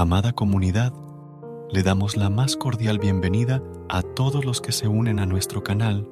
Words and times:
Amada 0.00 0.32
comunidad, 0.32 0.94
le 1.68 1.82
damos 1.82 2.16
la 2.16 2.30
más 2.30 2.56
cordial 2.56 2.98
bienvenida 2.98 3.62
a 3.90 4.00
todos 4.00 4.46
los 4.46 4.62
que 4.62 4.72
se 4.72 4.88
unen 4.88 5.18
a 5.18 5.26
nuestro 5.26 5.62
canal, 5.62 6.08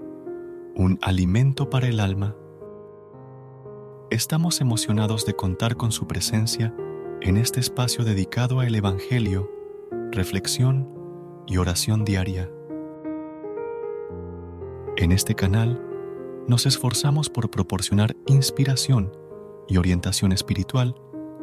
un 0.77 0.98
alimento 1.01 1.70
para 1.70 1.88
el 1.88 1.98
alma. 1.98 2.37
Estamos 4.10 4.60
emocionados 4.60 5.24
de 5.24 5.32
contar 5.32 5.79
con 5.79 5.91
su 5.91 6.06
presencia 6.06 6.74
en 7.23 7.38
este 7.38 7.60
espacio 7.60 8.05
dedicado 8.05 8.60
al 8.60 8.74
Evangelio, 8.74 9.51
reflexión 10.12 10.87
y 11.46 11.57
oración 11.57 12.05
diaria. 12.05 12.51
En 14.98 15.13
este 15.13 15.35
canal 15.35 15.82
nos 16.46 16.66
esforzamos 16.66 17.30
por 17.30 17.51
proporcionar 17.51 18.15
inspiración 18.26 19.16
y 19.66 19.79
orientación 19.79 20.32
espiritual 20.32 20.95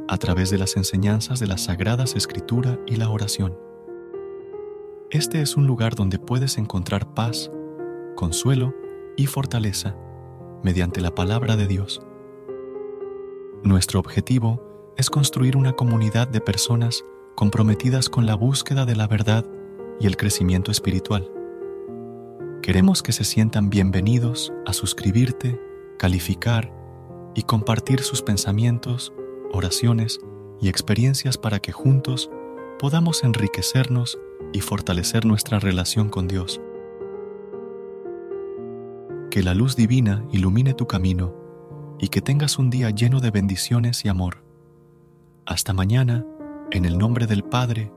a 0.07 0.17
través 0.17 0.49
de 0.49 0.57
las 0.57 0.77
enseñanzas 0.77 1.39
de 1.39 1.47
las 1.47 1.65
Sagradas 1.65 2.15
Escritura 2.15 2.79
y 2.85 2.97
la 2.97 3.09
oración. 3.09 3.57
Este 5.09 5.41
es 5.41 5.55
un 5.57 5.67
lugar 5.67 5.95
donde 5.95 6.19
puedes 6.19 6.57
encontrar 6.57 7.13
paz, 7.13 7.51
consuelo 8.15 8.73
y 9.17 9.25
fortaleza 9.25 9.95
mediante 10.63 11.01
la 11.01 11.13
palabra 11.13 11.55
de 11.55 11.67
Dios. 11.67 12.01
Nuestro 13.63 13.99
objetivo 13.99 14.93
es 14.97 15.09
construir 15.09 15.57
una 15.57 15.73
comunidad 15.73 16.27
de 16.27 16.41
personas 16.41 17.03
comprometidas 17.35 18.09
con 18.09 18.25
la 18.25 18.35
búsqueda 18.35 18.85
de 18.85 18.95
la 18.95 19.07
verdad 19.07 19.45
y 19.99 20.07
el 20.07 20.17
crecimiento 20.17 20.71
espiritual. 20.71 21.31
Queremos 22.61 23.03
que 23.03 23.11
se 23.11 23.23
sientan 23.23 23.69
bienvenidos 23.69 24.53
a 24.65 24.73
suscribirte, 24.73 25.59
calificar 25.97 26.73
y 27.35 27.43
compartir 27.43 28.01
sus 28.01 28.21
pensamientos 28.21 29.13
oraciones 29.55 30.19
y 30.61 30.69
experiencias 30.69 31.37
para 31.37 31.59
que 31.59 31.71
juntos 31.71 32.29
podamos 32.79 33.23
enriquecernos 33.23 34.19
y 34.53 34.61
fortalecer 34.61 35.25
nuestra 35.25 35.59
relación 35.59 36.09
con 36.09 36.27
Dios. 36.27 36.61
Que 39.31 39.43
la 39.43 39.53
luz 39.53 39.75
divina 39.75 40.25
ilumine 40.31 40.73
tu 40.73 40.87
camino 40.87 41.33
y 41.99 42.09
que 42.09 42.21
tengas 42.21 42.59
un 42.59 42.69
día 42.69 42.89
lleno 42.89 43.19
de 43.19 43.31
bendiciones 43.31 44.05
y 44.05 44.09
amor. 44.09 44.43
Hasta 45.45 45.73
mañana, 45.73 46.25
en 46.71 46.85
el 46.85 46.97
nombre 46.97 47.27
del 47.27 47.43
Padre, 47.43 47.91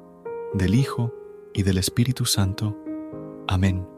del 0.54 0.74
Hijo 0.74 1.12
y 1.54 1.62
del 1.62 1.78
Espíritu 1.78 2.24
Santo. 2.24 2.76
Amén. 3.46 3.97